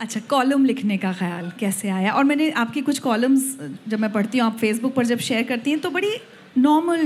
अच्छा 0.00 0.20
कॉलम 0.28 0.64
लिखने 0.64 0.96
का 0.98 1.12
ख्याल 1.12 1.50
कैसे 1.60 1.88
आया? 1.90 2.12
और 2.12 2.24
मैंने 2.24 2.50
आपकी 2.52 2.80
कुछ 2.80 2.98
कॉलम्स 2.98 3.42
जब 3.88 4.00
मैं 4.00 4.12
पढ़ती 4.12 4.38
हूँ, 4.38 4.46
आप 4.46 4.56
फेसबुक 4.58 4.94
पर 4.94 5.06
जब 5.06 5.18
शेयर 5.20 5.42
करती 5.42 5.70
हैं 5.70 5.80
तो 5.80 5.90
बड़ी 5.90 6.14
नॉर्मल 6.58 7.00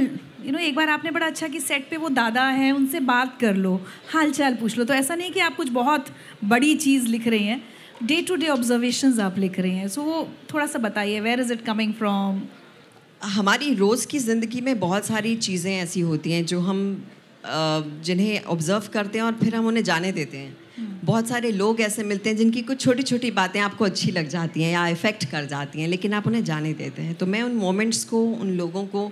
यू 0.45 0.53
नो 0.53 0.59
एक 0.59 0.75
बार 0.75 0.89
आपने 0.91 1.11
बड़ा 1.11 1.27
अच्छा 1.27 1.49
कि 1.49 1.61
सेट 1.61 1.89
पे 1.91 1.97
वो 1.97 2.09
दादा 2.11 2.43
हैं, 2.43 2.71
उनसे 2.73 3.01
बात 3.03 3.37
कर 3.41 3.57
लो 3.57 3.75
हाल 4.13 4.31
चाल 4.33 4.55
पूछ 4.55 4.79
लो। 4.79 4.85
तो 4.85 4.95
ऐसा 4.95 5.15
नहीं 5.15 5.31
कि 5.33 5.41
आप 5.41 5.57
कुछ 5.57 5.69
बहुत 5.71 6.07
बड़ी 6.45 6.75
चीज़ 6.77 7.07
लिख 7.07 7.27
रही 7.29 7.47
हैं 7.47 7.63
डे 8.03 8.21
टू 8.23 8.37
डे 8.37 8.49
ऑब्जर्वेशंस 8.49 9.19
आप 9.21 9.39
लिख 9.39 9.59
रही 9.61 9.75
हैं। 9.75 9.89
सो 9.89 10.03
वो 10.03 10.27
थोड़ा 10.53 10.67
सा 10.67 10.79
बताइए 10.79 11.21
where 11.21 11.41
is 11.41 11.53
it 11.53 11.65
coming 11.67 11.93
from 11.95 12.41
हमारी 13.35 13.75
रोज़ 13.75 14.07
की 14.07 14.19
ज़िंदगी 14.21 14.61
में 14.61 14.79
बहुत 14.81 15.05
सारी 15.07 15.37
चीज़ें 15.39 15.73
ऐसी 15.75 16.01
होती 16.03 16.33
हैं, 16.33 16.45
जो 16.47 16.61
हम 16.61 16.81
जिन्हें 17.47 18.43
ऑब्ज़र्व 18.45 18.89
करते 18.93 19.19
हैं 19.19 19.25
और 19.25 19.33
फिर 19.35 19.55
हम 19.55 19.67
उन्हें 19.67 19.85
जाने 19.85 20.13
देते 20.13 20.39
हैं। 20.39 20.57
बहुत 21.05 21.29
सारे 21.29 21.51
लोग 21.53 21.81
ऐसे 21.81 22.03
मिलते 22.03 22.31
हैं 22.31 22.37
जिनकी 22.37 22.63
कुछ 22.63 22.81
छोटी 22.81 23.03
छोटी 23.03 23.31
बातें 23.31 23.61
आपको 23.61 23.85
अच्छी 23.85 24.11
लग 24.11 24.29
जाती 24.29 24.63
हैं 24.63 24.73
या 24.73 24.87
इफ़ेक्ट 24.89 25.25
कर 25.25 25.45
जाती 25.47 25.81
हैं, 25.81 25.89
लेकिन 25.89 26.13
आप 26.13 26.27
उन्हें 26.27 26.45
जाने 26.45 26.73
देते 26.75 27.03
हैं। 27.03 27.15
तो 27.15 27.27
मैं 27.27 27.43
उन 27.43 27.53
मोमेंट्स 27.57 28.05
को, 28.05 28.25
उन 28.25 28.51
लोगों 28.53 28.87
को 28.87 29.11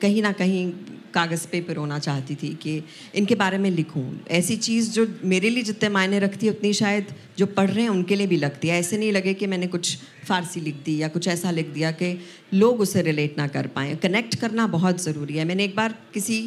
कहीं 0.00 0.22
ना 0.22 0.32
कहीं 0.32 0.72
कागज़ 1.14 1.46
पे 1.48 1.60
पिरोना 1.60 1.98
चाहती 1.98 2.34
थी 2.34 2.48
कि 2.54 2.82
इनके 3.14 3.34
बारे 3.34 3.58
में 3.58 3.70
लिखूं। 3.70 4.04
ऐसी 4.30 4.56
चीज़ 4.56 4.90
जो 4.92 5.06
मेरे 5.24 5.50
लिए 5.50 5.62
जितने 5.62 5.88
मायने 5.88 6.18
रखती 6.18 6.46
है, 6.46 6.52
उतनी 6.52 6.72
शायद 6.72 7.06
जो 7.38 7.46
पढ़ 7.46 7.70
रहे 7.70 7.82
हैं, 7.82 7.90
उनके 7.90 8.16
लिए 8.16 8.26
भी 8.26 8.36
लगती 8.36 8.68
है। 8.68 8.78
ऐसे 8.78 8.98
नहीं 8.98 9.12
लगे 9.12 9.34
कि 9.34 9.46
मैंने 9.46 9.66
कुछ 9.66 9.96
फ़ारसी 10.28 10.60
लिख 10.60 10.74
दी 10.84 10.96
या 11.02 11.08
कुछ 11.08 11.28
ऐसा 11.28 11.50
लिख 11.50 11.68
दिया 11.68 11.90
कि 11.92 12.18
लोग 12.54 12.80
उसे 12.80 13.02
रिलेट 13.02 13.38
ना 13.38 13.46
कर 13.48 13.66
पाएँ। 13.66 13.96
कनेक्ट 13.96 14.34
करना 14.34 14.66
बहुत 14.66 15.02
ज़रूरी 15.02 15.36
है। 15.36 15.44
मैंने 15.44 15.64
एक 15.64 15.76
बार 15.76 15.94
किसी 16.14 16.38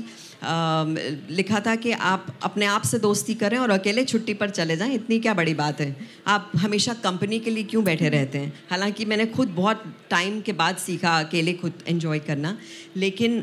लिखा 0.44 1.60
था 1.60 1.76
कि 1.76 1.92
आप 1.92 2.26
अपने 2.44 2.66
आप 2.66 2.84
से 2.84 2.98
दोस्ती 3.00 3.34
करें 3.36 3.58
और 3.58 3.70
अकेले 3.70 4.04
छुट्टी 4.06 4.34
पर 4.34 4.50
चले 4.50 4.78
जाएँ। 4.78 4.94
इतनी 4.96 5.20
क्या 5.20 5.34
बड़ी 5.34 5.54
बात 5.54 5.82
है। 5.82 5.96
आप 6.28 6.52
हमेशा 6.58 6.94
कंपनी 7.04 7.40
के 7.40 7.52
लिए 7.52 7.64
क्यों 7.66 7.84
बैठे 7.84 8.10
रहते 8.10 8.38
हैं? 8.38 8.54
हालाँकि 8.70 9.06
मैंने 9.06 9.26
खुद 9.28 9.48
बहुत 9.56 9.84
टाइम 10.10 10.40
के 10.41 10.54
बाद 10.54 10.77
सीखा 10.77 11.18
अकेले 11.20 11.54
खुद 11.54 11.84
एंजॉय 11.88 12.20
करना। 12.20 12.58
लेकिन 12.98 13.41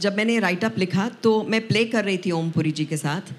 जब 0.00 0.16
मैंने 0.16 0.38
राइटअप 0.40 0.78
लिखा 0.78 1.08
तो 1.22 1.42
मैं 1.44 1.66
प्ले 1.68 1.84
कर 1.86 2.04
रही 2.04 2.18
थी 2.18 2.30
ओमपुरी 2.32 2.70
जी 2.72 2.84
के 2.84 2.96
साथ। 2.96 3.34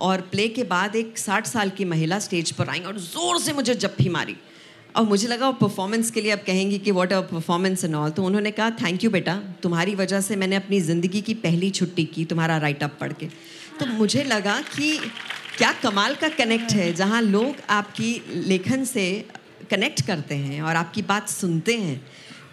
और 0.00 0.20
प्ले 0.30 0.48
के 0.48 0.62
बाद 0.64 0.96
एक 0.96 1.18
साठ 1.18 1.46
साल 1.46 1.70
की 1.70 1.84
महिला 1.84 2.18
स्टेज 2.18 2.50
पर 2.52 2.68
आई 2.68 2.80
और 2.80 2.98
ज़ोर 3.00 3.38
से 3.40 3.52
मुझे 3.52 3.74
जप्फी 3.76 4.08
मारी। 4.08 4.36
और 4.96 5.04
मुझे 5.04 5.28
लगा 5.28 5.46
वो 5.46 5.52
परफॉर्मेंस 5.58 6.10
के 6.10 6.20
लिए 6.20 6.30
अब 6.30 6.38
कहेंगी 6.46 6.78
कि 6.78 6.90
what 6.90 7.12
a 7.12 7.20
performance 7.22 7.84
and 7.84 7.94
all 7.94 8.10
तो 8.10 8.24
उन्होंने 8.24 8.50
कहा 8.50 8.70
थैंक 8.72 9.04
यू 9.04 9.10
बेटा, 9.10 9.36
तुम्हारी 9.62 9.94
वजह 9.94 10.20
से 10.20 10.36
मैंने 10.36 10.56
अपनी 10.56 10.80
ज़िंदगी 10.80 11.20
की 11.20 11.34
पहली 11.36 11.70
छुट्टी 11.70 12.04
की, 12.04 12.24
तुम्हारा 12.24 12.56
राइटअप 12.58 12.96
पढ़ 13.00 13.12
के. 13.12 13.26
तो 13.78 13.86
मुझे 13.88 14.24
लगा 14.24 14.60
कि 14.68 14.96
क्या 15.56 15.72
कमाल 15.82 16.14
का 16.14 16.28
कनेक्ट 16.34 16.72
है, 16.72 16.92
जहाँ 16.94 17.22
लोग 17.22 17.54
आपकी 17.70 18.22
लेखन 18.48 18.84
से 18.84 19.04
कनेक्ट 19.70 20.06
करते 20.06 20.34
हैं 20.36 20.60
और 20.62 20.76
आपकी 20.76 21.02
बात 21.04 21.28
सुनते 21.28 21.76
हैं। 21.76 22.00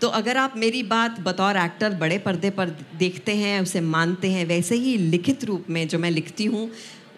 तो 0.01 0.07
अगर 0.09 0.37
आप 0.37 0.53
मेरी 0.57 0.81
बात 0.85 1.19
बतौर 1.19 1.57
एक्टर 1.57 1.93
बड़े 1.95 2.17
पर्दे 2.17 2.49
पर 2.49 2.69
देखते 2.97 3.35
हैं, 3.35 3.59
उसे 3.61 3.81
मानते 3.81 4.31
हैं, 4.31 4.45
वैसे 4.45 4.75
ही 4.75 4.97
लिखित 4.97 5.43
रूप 5.43 5.65
में 5.69 5.87
जो 5.87 5.99
मैं 5.99 6.11
लिखती 6.11 6.45
हूँ 6.45 6.69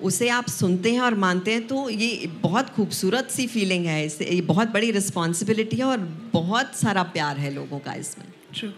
उसे 0.01 0.29
आप 0.29 0.47
सुनते 0.49 0.91
हैं 0.93 1.01
और 1.01 1.15
मानते 1.17 1.53
हैं 1.53 1.65
तो 1.67 1.89
ये 1.89 2.27
बहुत 2.41 2.69
खूबसूरत 2.69 3.29
सी 3.31 3.45
फीलिंग 3.47 3.85
है 3.85 4.05
इसे। 4.05 4.25
ये 4.25 4.41
बहुत 4.43 4.71
बड़ी 4.71 4.91
रिस्पॉन्सिबिलिटी 4.91 5.77
है 5.77 5.85
और 5.85 5.99
बहुत 6.33 6.75
सारा 6.75 7.03
प्यार 7.11 7.37
है 7.37 7.53
लोगों 7.53 7.79
का 7.79 7.93
इसमें। 7.95 8.27
ट्रू 8.53 8.69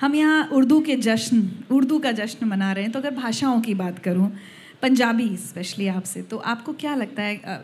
हम 0.00 0.14
यहाँ 0.14 0.48
उर्दू 0.52 0.80
के 0.80 0.96
जश्न, 0.98 1.48
उर्दू 1.70 1.98
का 1.98 2.12
जश्न 2.14 2.46
मना 2.46 2.72
रहे 2.72 2.84
हैं 2.84 2.92
तो 2.92 2.98
अगर 2.98 3.10
भाषाओं 3.12 3.60
की 3.60 3.74
बात 3.74 3.98
करूँ, 3.98 4.30
पंजाबी 4.82 5.36
स्पेशली 5.38 5.86
आपसे 5.88 6.22
तो 6.22 6.36
आपको 6.46 6.72
क्या 6.74 6.94
लगता 6.94 7.22
है 7.22 7.62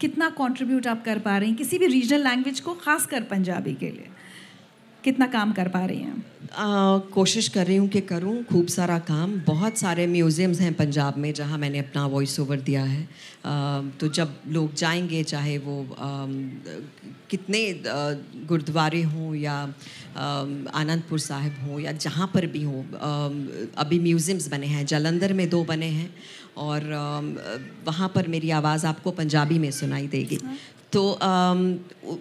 कितना 0.00 0.28
कंट्रीब्यूट 0.32 0.86
आप 0.86 1.04
कर 1.04 1.18
पा 1.18 1.36
रहे 1.38 1.48
हैं 1.48 1.56
किसी 1.56 1.78
भी 1.78 1.86
रीजनल 1.88 2.22
लैंग्वेज 2.24 2.60
को, 2.60 2.74
खासकर 2.74 3.22
पंजाबी 3.24 3.74
के 3.74 3.86
लिए? 3.88 4.08
कितना 5.04 5.26
काम 5.28 5.52
कर 5.52 5.68
पा 5.68 5.84
रही 5.86 5.98
हैं 5.98 6.39
कोशिश 6.52 7.48
कर 7.48 7.66
रही 7.66 7.76
हूँ 7.76 7.88
कि 7.88 8.00
करूँ 8.00 8.42
खूब 8.44 8.66
सारा 8.66 8.98
काम। 8.98 9.32
बहुत 9.46 9.76
सारे 9.78 10.06
म्यूज़ियम्स 10.06 10.60
हैं 10.60 10.72
पंजाब 10.74 11.18
में 11.18 11.32
जहाँ 11.34 11.58
मैंने 11.58 11.78
अपना 11.78 12.06
वॉइस 12.06 12.38
ओवर 12.40 12.60
दिया 12.60 12.82
है। 12.84 13.02
आ, 13.46 13.82
तो 14.00 14.08
जब 14.08 14.34
लोग 14.48 14.74
जाएँगे 14.74 15.22
चाहे 15.24 15.56
वो 15.58 15.82
आ, 15.82 16.26
कितने 17.30 17.62
गुरुद्वारे 18.48 19.02
हों 19.02 19.34
या 19.34 19.54
आनंदपुर 20.74 21.18
साहिब 21.18 21.56
हों 21.66 21.78
या 21.80 21.92
जहाँ 21.94 22.30
पर 22.34 22.46
भी 22.46 22.62
हों 22.62 22.82
अभी 23.76 23.98
म्यूज़ियम्स 24.00 24.48
बने 24.48 24.66
हैं। 24.66 24.84
जलंधर 24.86 25.32
में 25.32 25.48
दो 25.50 25.62
बने 25.64 25.88
हैं 25.88 26.10
और 26.58 26.90
वहाँ 27.86 28.08
पर 28.14 28.28
मेरी 28.28 28.50
आवाज़ 28.50 28.86
आपको 28.86 29.10
पंजाबी 29.12 29.58
में 29.58 29.70
सुनाई 29.70 30.06
देगी। 30.08 30.38
हाँ। 30.44 30.56
तो 30.92 31.02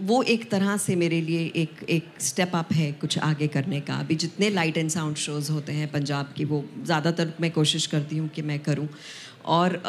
वो 0.01 0.21
एक 0.25 0.49
तरह 0.51 0.75
से 0.77 0.95
मेरे 0.95 1.21
लिए 1.21 1.45
एक 1.55 1.83
एक 1.89 2.21
स्टेप 2.21 2.55
अप 2.55 2.73
है 2.73 2.91
कुछ 3.01 3.17
आगे 3.19 3.47
करने 3.49 3.79
का। 3.81 3.93
अभी 3.99 4.15
जितने 4.17 4.49
लाइट 4.49 4.77
एंड 4.77 4.89
साउंड 4.89 5.15
शोज़ 5.17 5.51
होते 5.51 5.73
हैं 5.73 5.91
पंजाब 5.91 6.33
की 6.37 6.45
वो 6.45 6.63
ज़्यादातर 6.83 7.33
मैं 7.41 7.51
कोशिश 7.51 7.87
करती 7.87 8.17
हूँ 8.17 8.27
कि 8.29 8.41
मैं 8.41 8.59
करूँ। 8.59 8.87
और 9.47 9.81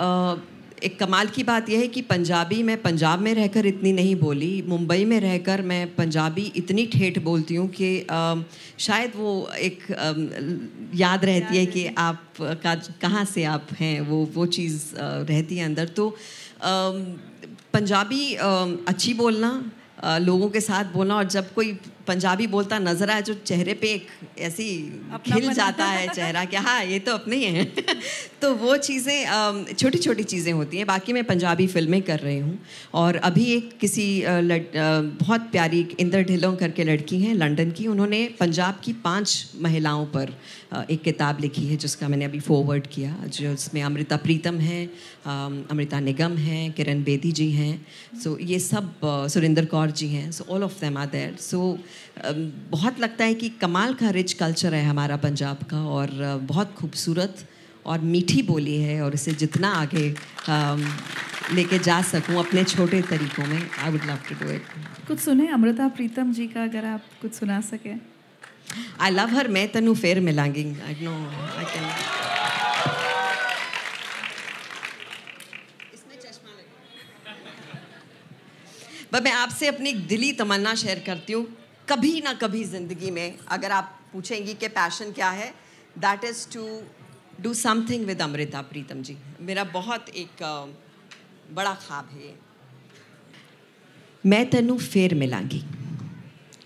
एक 0.82 0.98
कमाल 0.98 1.28
की 1.28 1.42
बात 1.42 1.68
यह 1.68 1.78
है 1.78 1.88
कि 1.88 2.02
पंजाबी 2.02 2.62
मैं 2.62 2.76
पंजाब 2.82 3.20
में 3.20 3.32
रहकर 3.34 3.66
इतनी 3.66 3.92
नहीं 3.92 4.14
बोली 4.16 4.50
मुंबई 4.68 5.04
में 5.04 5.18
रहकर 5.20 5.62
मैं 5.62 5.94
पंजाबी 5.96 6.44
इतनी 6.56 6.86
ठेठ 6.86 7.18
बोलती 7.24 7.54
हूँ 7.54 7.68
कि 7.70 7.90
शायद 8.78 9.12
वो 9.16 9.32
एक 9.58 9.90
आ, 9.92 10.12
याद 10.96 11.24
रहती 11.24 11.56
है 11.56 11.66
कि 11.66 11.86
आप 11.98 12.40
का 12.64 12.74
कहाँ 13.02 13.24
से 13.26 13.44
आप 13.46 13.66
हैं 13.80 14.00
वो 14.02 14.24
वो 14.34 14.46
चीज़ 14.48 14.94
रहती 14.96 15.56
है 15.56 15.64
अंदर। 15.64 15.88
तो 15.90 16.16
पंजाबी 17.72 18.22
अच्छी 18.88 19.14
बोलना 19.14 19.50
लोगों 20.20 20.48
के 20.50 20.60
साथ 20.60 20.92
बोलना 20.92 21.16
और 21.16 21.24
जब 21.28 21.52
कोई 21.54 21.72
पंजाबी 22.10 22.46
बोलता 22.48 22.78
नज़र 22.80 23.10
आए 23.10 23.22
जो 23.22 23.34
चेहरे 23.46 23.74
पे 23.80 23.88
एक 23.90 24.06
ऐसी 24.40 24.68
खिल 25.26 25.52
जाता 25.54 25.84
है 25.86 26.06
चेहरा 26.10 26.44
कि 26.44 26.56
हाँ 26.58 26.82
ये 26.84 26.98
तो 27.00 27.12
अपने 27.14 27.36
ही। 27.36 27.44
हैं 27.46 27.66
तो 28.42 28.54
वो 28.56 28.76
चीज़ें 28.78 29.74
छोटी 29.74 29.98
छोटी 29.98 30.22
चीज़ें 30.24 30.52
होती 30.52 30.76
हैं। 30.76 30.86
बाकी 30.86 31.12
मैं 31.12 31.24
पंजाबी 31.24 31.66
फ़िल्में 31.66 32.00
कर 32.02 32.18
रही 32.20 32.38
हूँ। 32.38 32.58
और 32.94 33.16
अभी 33.28 33.44
एक 33.52 33.76
किसी 33.80 34.06
लड़, 34.42 34.62
बहुत 35.20 35.40
प्यारी 35.52 35.80
इंदर 36.00 36.22
ढिलों 36.24 36.54
करके 36.56 36.84
लड़की 36.84 37.20
हैं 37.20 37.34
लंदन 37.34 37.70
की। 37.70 37.86
उन्होंने 37.86 38.24
पंजाब 38.40 38.80
की 38.84 38.92
पाँच 39.04 39.52
महिलाओं 39.62 40.04
पर 40.14 40.32
एक 40.90 41.02
किताब 41.02 41.40
लिखी 41.40 41.66
है 41.66 41.76
जिसका 41.76 42.08
मैंने 42.08 42.24
अभी 42.24 42.40
फॉरवर्ड 42.40 42.86
किया। 42.86 43.14
जो 43.28 43.52
उसमें 43.52 43.82
अमृता 43.82 44.16
प्रीतम 44.18 44.58
हैं 44.60 44.84
अमृता 45.70 46.00
निगम 46.00 46.36
हैं 46.38 46.72
किरण 46.72 47.02
बेदी 47.04 47.32
जी 47.32 47.50
हैं। 47.52 47.74
सो 48.22 48.36
ये 48.42 48.58
सब 48.60 49.00
सुरेंद्र 49.30 49.64
कौर 49.66 49.90
जी 49.92 50.08
हैं। 50.08 50.30
So 50.32 50.44
all 50.50 50.64
of 50.64 50.80
them 50.80 50.98
are 50.98 51.06
there 51.08 51.36
so 51.40 51.60
बहुत 52.70 53.00
लगता 53.00 53.24
है 53.24 53.34
कि 53.34 53.48
कमाल 53.60 53.94
का 53.94 54.10
रिच 54.10 54.32
कल्चर 54.32 54.74
है 54.74 54.84
हमारा 54.84 55.16
पंजाब 55.16 55.62
का 55.70 55.80
और 55.88 56.10
बहुत 56.42 56.74
खूबसूरत 56.74 57.46
और 57.86 57.98
मीठी 58.12 58.42
बोली 58.42 58.76
है 58.82 59.00
और 59.02 59.14
इसे 59.14 59.32
जितना 59.42 59.68
आगे 59.74 60.14
लेके 61.54 61.78
जा 61.78 62.00
सकूँ 62.02 62.38
अपने 62.38 62.64
छोटे 62.64 63.00
तरीकों 63.02 63.46
में 63.46 63.70
I 63.78 63.90
would 63.90 64.04
love 64.06 64.18
to 64.28 64.34
do 64.44 64.50
it 64.52 64.62
कुछ 65.08 65.18
सुने? 65.18 65.46
अमृता 65.48 65.88
प्रीतम 65.88 66.32
जी 66.32 66.46
का 66.46 66.62
अगर 66.62 66.84
आप 66.84 67.02
कुछ 67.22 67.32
सुना 67.34 67.60
सकें। 67.60 67.96
आई 69.00 69.10
लव 69.10 69.34
हर 69.36 69.48
मैं 69.48 69.66
तनु 69.72 69.94
फेर 69.94 70.20
मिलांगी। 70.20 70.64
आई 70.86 70.96
नो 71.02 71.14
आई 71.58 71.64
कैन 71.64 71.84
मैं 79.14 79.32
आपसे 79.32 79.66
अपनी 79.68 79.92
दिली 80.10 80.32
तमन्ना 80.32 80.74
शेयर 80.74 80.98
करती 81.06 81.32
हूँ। 81.32 81.46
कभी 81.90 82.20
ना 82.20 82.32
कभी 82.36 82.62
ज़िंदगी 82.66 83.10
में 83.10 83.38
अगर 83.48 83.70
आप 83.72 83.98
पूछेंगी 84.12 84.54
कि 84.54 84.68
पैशन 84.70 85.12
क्या 85.12 85.30
है 85.32 85.48
that 85.98 86.24
is 86.24 86.46
to 86.52 86.66
do 87.40 87.54
something 87.56 88.04
with 88.06 88.22
Amrita 88.22 88.62
Pritam 88.70 89.02
ji. 89.02 89.16
मेरा 89.40 89.64
बहुत 89.72 90.08
एक 90.16 90.42
बड़ा 91.54 91.74
ख्वाब 91.76 92.08
है 92.14 92.34
मैं 94.24 94.44
तेनू 94.50 94.76
फिर 94.78 95.14
मिलांगी। 95.16 95.62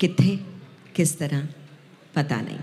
कितने 0.00 0.37
किस 0.97 1.19
तरह, 1.19 1.47
पता 2.15 2.41
नहीं। 2.41 2.59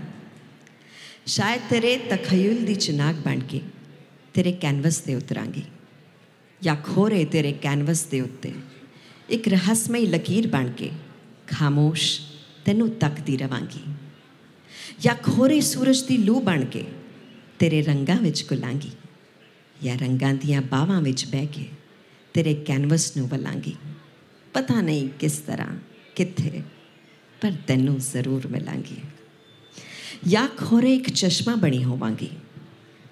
शायद 1.28 1.62
तेरे 1.70 1.96
तखयुल 2.10 2.64
दी 2.64 2.74
चिनाक 2.76 3.16
बन 3.24 3.40
के 3.50 3.58
तेरे 4.34 4.52
कैनवस 4.54 4.96
से 5.04 5.14
उतरांगी, 5.14 5.64
या 6.60 6.74
खोरे 6.82 7.24
तेरे 7.26 7.52
कैनवस 7.62 8.04
के 8.10 8.20
उत्ते। 8.20 8.54
एक 9.30 9.48
रहस्यमय 9.48 10.06
लकीर 10.06 10.50
बन 10.50 10.68
के 10.78 10.90
खामोश 11.48 12.04
ਤੈਨੂੰ 12.64 12.88
ਤੱਕਦੀ 12.90 13.36
ਰਵਾਂਗੀ। 13.36 13.84
ਜਾਂ 15.00 15.14
ਖੋਰੇ 15.14 15.60
ਸੂਰਜ 15.60 16.02
ਦੀ 16.02 16.16
ਲੂ 16.16 16.40
ਬਣ 16.40 16.64
ਕੇ 16.64 16.84
ਤੇਰੇ 17.58 17.82
ਰੰਗਾਂ 17.82 18.16
ਵਿੱਚ 18.16 18.44
ਗੁਲਾਂਗੀ 18.48 18.90
ਜਾਂ 19.84 19.96
ਰੰਗਾਂ 19.98 20.34
ਦੀਆਂ 20.34 20.60
ਬਾਹਾਂ 20.62 21.00
ਵਿੱਚ 21.02 21.24
ਬਹਿ 21.26 21.46
ਕੇ 21.46 21.66
ਤੇਰੇ 22.34 22.54
ਕੈਨਵਸ 22.54 23.16
ਨੂੰ 23.16 23.28
ਵਲਾਂਗੀ 23.28 23.74
ਪਤਾ 24.54 24.80
ਨਹੀਂ 24.80 25.08
ਕਿਸ 25.08 25.38
ਤਰ੍ਹਾਂ, 25.38 25.76
ਕਿੱਥੇ, 26.16 26.62
ਪਰ 27.40 27.52
ਤੈਨੂੰ 27.66 27.98
ਜ਼ਰੂਰ 27.98 28.46
ਮਿਲਾਂਗੀ। 28.46 28.96
ਜਾਂ 30.26 30.48
ਖੋਰੇ 30.48 30.94
ਇੱਕ 30.94 31.10
ਚਸ਼ਮਾ 31.10 31.54
ਬਣੀ 31.54 31.84
ਹੋਵਾਂਗੀ 31.84 32.30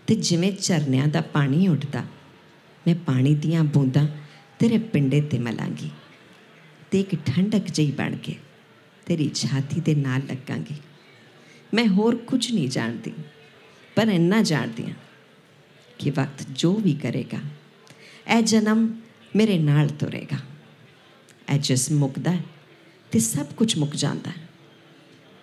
ਤੇ 0.06 0.14
ਜਿਵੇਂ 0.14 0.52
ਝਰਨਿਆਂ 0.62 1.06
ਦਾ 1.08 1.20
ਪਾਣੀ 1.20 1.68
ਉੱਠਦਾ 1.68 2.04
ਮੈਂ 2.86 2.94
ਪਾਣੀ 2.94 3.34
ਦੀਆਂ 3.34 3.64
ਬੂੰਦਾਂ 3.64 4.06
ਤੇਰੇ 4.58 4.78
ਪਿੰਡੇ 4.78 5.20
ਤੇ 5.20 5.38
ਮਲਾਂਗੀ 5.38 5.90
ਤੇ 6.90 7.00
ਇੱਕ 7.00 7.14
ਠੰਡਕ 7.26 7.70
ਜਿਹੀ 7.70 7.90
ਬਣ 7.90 8.16
ਕੇ 8.16 8.36
ਤੇਰੀ 9.10 9.30
ਛਾਤੀ 9.34 9.80
ਦੇ 9.80 9.94
ਨਾਲ 9.94 10.20
ਲੱਗਾਂਗੀ। 10.30 10.74
ਮੈਂ 11.74 11.86
ਹੋਰ 11.86 12.16
ਕੁਝ 12.16 12.52
ਨਹੀਂ 12.52 12.68
ਜਾਣਦੀ, 12.68 13.12
ਪਰ 13.96 14.08
ਇੰਨਾ 14.08 14.42
ਜਾਣਦੀ 14.42 14.84
ਹਾਂ 14.86 14.94
ਕਿ 15.98 16.10
ਵਕਤ 16.10 16.44
ਜੋ 16.52 16.72
ਵੀ 16.74 16.94
ਕਰੇਗਾ, 16.94 17.38
ਇਹ 18.28 18.42
ਜਨਮ 18.42 19.00
ਮੇਰੇ 19.36 19.58
ਨਾਲ 19.58 19.88
ਤੁਰੇਗਾ। 19.88 20.38
ਇਹ 21.54 21.58
ਜਿਸਮ 21.58 21.98
ਮੁਕਦਾ 21.98 22.36
ਤੇ 23.12 23.18
ਸਭ 23.18 23.46
ਕੁਝ 23.46 23.76
ਮੁੱਕ 23.78 23.96
ਜਾਂਦਾ 23.96 24.30
ਹੈ। 24.30 24.48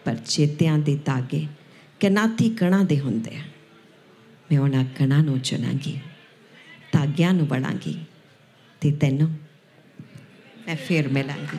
ਪਰ 0.05 0.15
ਚੇਤਿਆਂ 0.15 0.77
ਦੇ 0.77 0.97
ਤਾਗੇ 1.05 1.45
ਕਨਾਤੀ 1.99 2.49
ਕਣਾ 2.49 2.83
ਦੇ 2.83 2.99
ਹੁੰਦੇ 2.99 3.35
ਆ। 3.35 3.43
ਮੈਂ 4.51 4.59
ਉਹਨਾਂ 4.59 4.85
ਕਣਾ 4.99 5.21
ਨੂੰ 5.21 5.39
ਚੁਣਾਂਗੀ 5.39 5.99
ਤਾਗਿਆਂ 6.91 7.33
ਨੂੰ 7.33 7.47
ਬਣਾਂਗੀ 7.47 7.99
ਤੇ 8.81 8.91
ਤੈਨੂੰ 8.91 9.29
ਮੈਂ 10.67 10.75
ਫੇਰ 10.75 11.07
ਮਿਲਾਂਗੀ। 11.07 11.57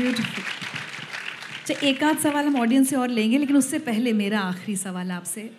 ब्यूटीफुल 0.00 0.44
अच्छा 1.60 1.86
एक 1.86 2.02
आध 2.04 2.18
सवाल 2.18 2.46
हम 2.46 2.56
ऑडियंस 2.56 2.88
से 2.90 2.96
और 2.96 3.08
लेंगे, 3.10 3.38
लेकिन 3.38 3.56
उससे 3.56 3.78
पहले 3.80 4.12
मेरा 4.14 4.40
आखिरी 4.42 4.76
सवाल 4.76 5.10
आपसे। 5.10 5.50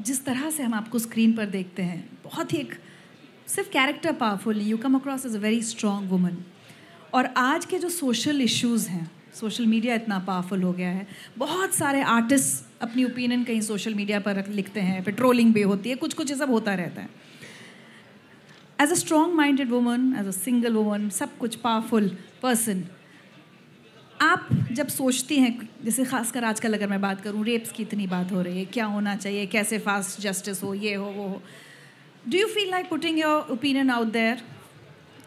जिस 0.00 0.24
तरह 0.24 0.50
से 0.50 0.62
हम 0.62 0.74
आपको 0.74 0.98
स्क्रीन 0.98 1.32
पर 1.32 1.46
देखते 1.48 1.82
हैं, 1.82 2.08
बहुत 2.24 2.52
ही 2.52 2.58
एक 2.58 2.74
सिर्फ़ 3.48 3.68
character 3.70 4.12
powerful 4.14 4.60
you 4.62 4.76
come 4.76 4.94
across 4.94 5.26
as 5.26 5.36
a 5.36 5.38
very 5.40 5.62
strong 5.62 6.10
woman 6.10 6.36
और 7.14 7.26
आज 7.38 7.64
के 7.64 7.78
जो 7.78 7.88
सोशल 7.90 8.40
इश्यूज़ 8.42 8.88
हैं 8.88 9.10
सोशल 9.34 9.66
मीडिया 9.66 9.94
इतना 9.94 10.18
पावरफुल 10.18 10.62
हो 10.62 10.72
गया 10.72 10.90
है, 10.90 11.06
बहुत 11.38 11.74
सारे 11.74 12.00
आर्टिस्ट 12.02 12.82
अपनी 12.82 13.04
ओपिनियन 13.04 13.44
कहीं 13.44 13.60
सोशल 13.60 13.94
मीडिया 13.94 14.20
पर 14.20 14.44
लिखते 14.50 14.80
हैं 14.80 15.02
फिर 15.04 15.14
ट्रोलिंग 15.14 15.52
भी 15.54 15.62
होती 15.62 15.90
है 15.90 15.96
कुछ 15.96 16.14
कुछ 16.14 16.30
ये 16.30 16.36
सब 16.36 16.50
होता 16.50 16.74
रहता 16.74 17.02
है। 17.02 17.08
As 18.80 18.90
a 18.90 18.94
strong 18.96 19.34
minded 19.34 19.70
woman 19.70 20.14
as 20.20 20.26
a 20.26 20.30
single 20.32 20.74
woman 20.74 21.08
सब 21.10 21.36
कुछ 21.38 21.54
पावरफुल 21.56 22.08
पर्सन 22.42 22.84
आप 24.20 24.48
जब 24.72 24.88
सोचती 24.88 25.36
हैं 25.36 25.68
जैसे 25.84 26.04
खासकर 26.04 26.44
आजकल 26.44 26.74
अगर 26.74 26.88
मैं 26.88 27.00
बात 27.00 27.20
करूँ 27.20 27.44
रेप्स 27.44 27.72
की 27.72 27.82
इतनी 27.82 28.06
बात 28.06 28.32
हो 28.32 28.42
रही 28.42 28.58
है 28.58 28.64
क्या 28.64 28.84
होना 28.86 29.16
चाहिए 29.16 29.46
कैसे 29.46 29.78
फास्ट 29.78 30.20
जस्टिस 30.20 30.62
हो 30.62 30.74
ये 30.74 30.94
हो 30.94 31.06
वो 31.06 31.26
हो। 31.28 31.42
Do 32.28 32.38
you 32.38 32.46
feel 32.46 32.70
like 32.70 32.88
putting 32.90 33.18
your 33.18 33.52
opinion 33.52 33.90
out 33.90 34.06
there 34.06 34.42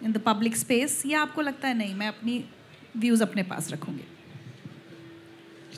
in 0.04 0.12
the 0.12 0.18
public 0.18 0.58
space 0.58 1.04
या 1.06 1.22
आपको 1.22 1.42
लगता 1.42 1.68
है 1.68 1.78
नहीं 1.78 1.96
मैं 1.96 2.08
अपनी 2.08 2.44
व्यूज़ 2.98 3.24
अपने 3.24 3.44
पास 3.44 3.72
रखूँगी 3.72 4.06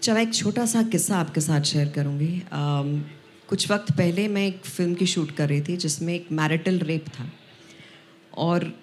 चलो 0.02 0.18
एक 0.18 0.34
छोटा 0.34 0.66
सा 0.66 0.84
किस्सा 0.84 1.18
आपके 1.18 1.42
साथ 1.42 1.62
शेयर 1.62 1.90
करूँगी। 1.90 2.40
um, 2.40 3.00
कुछ 3.48 3.72
वक्त 3.72 3.92
पहले 3.92 4.28
मैं 4.28 4.48
एक 4.48 4.66
फ़िल्म 4.66 4.94
की 4.94 5.06
शूट 5.06 5.32
कर 5.32 5.50
रही 5.50 5.62
थी 5.62 5.78
जिसमें 5.78 6.14
एक 6.14 6.28
मैरिटल 6.32 6.80
रेप 6.80 7.08
था। 7.08 7.26
और 8.38 8.74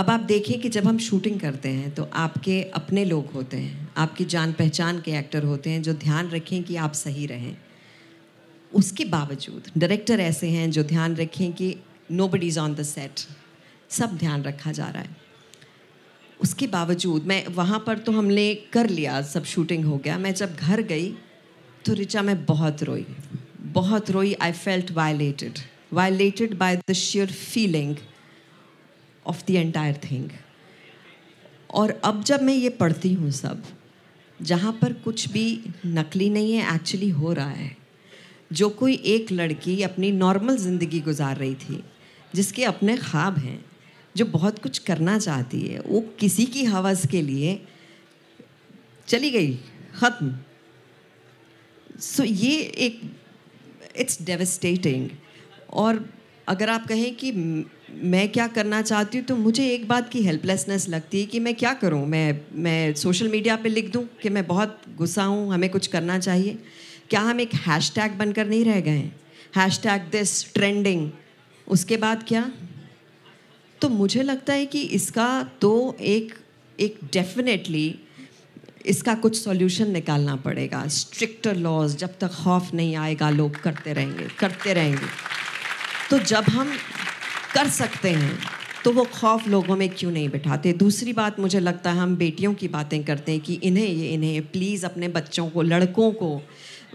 अब 0.00 0.10
आप 0.10 0.20
देखिए 0.20 0.56
कि 0.56 0.68
जब 0.68 0.86
हम 0.86 0.98
शूटिंग 0.98 1.38
करते 1.40 1.68
हैं 1.68 1.90
तो 1.94 2.08
आपके 2.14 2.62
अपने 2.74 3.04
लोग 3.04 3.32
होते 3.32 3.56
हैं, 3.56 3.88
आपकी 3.96 4.24
जान 4.24 4.52
पहचान 4.52 5.00
के 5.00 5.12
एक्टर 5.12 5.42
होते 5.42 5.70
हैं 5.70 5.82
जो 5.82 5.92
ध्यान 5.94 6.28
रखें 6.30 6.62
कि 6.62 6.76
आप 6.76 6.92
सही 6.92 7.26
रहें। 7.26 7.56
उसके 8.72 9.04
बावजूद 9.04 9.70
डायरेक्टर 9.78 10.20
ऐसे 10.20 10.48
हैं 10.48 10.70
जो 10.70 10.82
ध्यान 10.84 11.16
रखें 11.16 11.52
कि 11.52 11.74
no 12.10 12.28
buddies 12.28 12.58
on 12.58 12.74
the 12.74 12.82
set 12.82 13.26
सब 13.90 14.16
ध्यान 14.16 14.42
रखा 14.42 14.72
जा 14.72 14.88
रहा 14.88 15.02
है। 15.02 15.16
उसके 16.40 16.66
बावजूद, 16.66 17.26
मैं, 17.26 17.46
वहाँ 17.46 17.84
पर 17.86 17.98
तो 17.98 18.12
हमने 18.12 18.54
कर 18.72 18.88
लिया, 18.88 19.20
सब 19.22 19.44
शूटिंग 19.44 19.84
हो 19.84 19.98
गया। 19.98 20.18
मैं 20.18 20.34
जब 20.34 20.56
घर 20.56 20.82
गई 20.82 21.12
तो 21.84 21.92
रिचा, 21.92 22.22
मैं 22.22 22.44
बहुत 22.44 22.82
रोई। 22.82 23.06
बहुत 23.60 24.10
रोई 24.10 24.32
I 24.34 24.52
felt 24.52 24.92
violated 24.92 25.58
violated 25.92 26.58
by 26.58 26.76
the 26.90 26.92
share 26.92 27.32
feeling 27.32 27.96
of 29.26 29.42
the 29.46 29.50
entire 29.50 30.00
thing 30.04 30.30
और 31.70 32.00
अब 32.04 32.22
जब 32.24 32.42
मैं 32.42 32.54
ये 32.54 32.68
पढ़ती 32.68 33.12
हूँ 33.14 33.30
सब 33.30 33.62
जहाँ 34.40 34.72
पर 34.72 34.92
कुछ 34.92 35.28
भी 35.28 35.44
नकली 35.86 36.28
नहीं 36.30 36.52
है 36.52 36.74
एक्चुअली 36.74 37.08
हो 37.10 37.32
रहा 37.32 37.50
है। 37.50 37.76
जो 38.52 38.68
कोई 38.70 38.94
एक 39.06 39.32
लड़की 39.32 39.82
अपनी 39.82 40.10
नॉर्मल 40.12 40.56
ज़िंदगी 40.56 41.00
गुजार 41.00 41.36
रही 41.36 41.54
थी 41.54 41.82
जिसके 42.34 42.64
अपने 42.64 42.96
ख्वाब 42.96 43.38
हैं 43.38 43.64
जो 44.14 44.24
बहुत 44.26 44.58
कुछ 44.58 44.78
करना 44.78 45.18
चाहती 45.18 45.60
है 45.60 45.80
वो 45.80 46.00
किसी 46.20 46.44
की 46.46 46.64
हवस 46.64 47.06
के 47.06 47.22
लिए 47.22 47.60
चली 49.08 49.30
गई 49.30 49.54
ख़त्म। 49.94 50.34
सो 52.00 52.22
so, 52.22 52.28
ये 52.28 52.60
एक 52.60 53.00
इट्स 53.96 54.22
डेवस्टेटिंग 54.22 55.08
और 55.72 56.04
अगर 56.48 56.68
आप 56.68 56.86
कहें 56.86 57.14
कि 57.14 57.32
मैं 57.94 58.28
क्या 58.28 58.46
करना 58.48 58.80
चाहती 58.82 59.18
हूँ? 59.18 59.26
तो 59.26 59.36
मुझे 59.36 59.66
एक 59.68 59.86
बात 59.88 60.08
की 60.08 60.22
हेल्पलेसनेस 60.22 60.88
लगती 60.88 61.20
है 61.20 61.26
कि 61.26 61.40
मैं 61.40 61.54
क्या 61.54 61.72
करूँ? 61.74 62.04
मैं 62.06 62.40
मैं 62.54 62.94
सोशल 62.94 63.28
मीडिया 63.28 63.56
पे 63.56 63.68
लिख 63.68 63.90
दूँ 63.92 64.04
कि 64.22 64.28
मैं 64.28 64.46
बहुत 64.46 64.82
गुस्सा 64.96 65.24
हूँ, 65.24 65.52
हमें 65.54 65.68
कुछ 65.70 65.86
करना 65.86 66.18
चाहिए? 66.18 66.58
क्या 67.10 67.20
हम 67.20 67.40
एक 67.40 67.54
हैश 67.66 67.92
टैग 67.94 68.18
बनकर 68.18 68.46
नहीं 68.46 68.64
रह 68.64 68.80
गए 68.80 69.10
हैश 69.56 69.80
टैग 69.82 70.02
दिस 70.12 70.52
ट्रेंडिंग 70.54 71.10
उसके 71.66 71.96
बाद 71.96 72.24
क्या? 72.28 72.50
तो 73.80 73.88
मुझे 73.88 74.22
लगता 74.22 74.52
है 74.52 74.66
कि 74.66 74.82
इसका 74.92 75.28
तो 75.60 75.96
एक 76.00 76.34
एक 76.78 76.98
डेफिनेटली 77.12 77.94
इसका 78.86 79.14
कुछ 79.14 79.36
सॉल्यूशन 79.38 79.90
निकालना 79.90 80.36
पड़ेगा। 80.36 80.86
स्ट्रिक्टर 80.88 81.56
लॉज 81.56 81.96
जब 81.96 82.18
तक 82.18 82.30
खौफ 82.34 82.72
नहीं 82.74 82.94
आएगा, 82.96 83.30
लोग 83.30 83.60
करते 83.62 83.92
रहेंगे 83.92 84.28
करते 84.38 84.72
रहेंगे। 84.74 85.06
तो 86.10 86.18
जब 86.18 86.44
हम 86.50 86.72
कर 87.54 87.68
सकते 87.68 88.10
हैं। 88.10 88.38
तो 88.84 88.92
वो 88.92 89.04
खौफ 89.04 89.48
लोगों 89.48 89.76
में 89.76 89.88
क्यों 89.88 90.10
नहीं 90.10 90.28
बिठाते? 90.28 90.72
दूसरी 90.72 91.12
बात 91.12 91.40
मुझे 91.40 91.60
लगता 91.60 91.92
है, 91.92 91.98
हम 91.98 92.16
बेटियों 92.16 92.54
की 92.54 92.68
बातें 92.68 93.04
करते 93.04 93.32
हैं 93.32 93.40
कि 93.40 93.54
इन्हें, 93.54 93.86
ये 93.86 94.08
इन्हें 94.08 94.42
प्लीज़ 94.42 94.86
अपने 94.86 95.08
बच्चों 95.08 95.48
को, 95.48 95.62
लड़कों 95.62 96.12
को 96.12 96.42